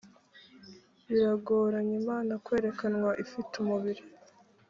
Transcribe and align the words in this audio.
biragoranye 1.07 1.93
imana 2.01 2.33
kwerekanwa 2.45 3.09
ifite 3.23 3.53
umubiri 3.63 4.03